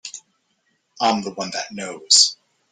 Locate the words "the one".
1.21-1.51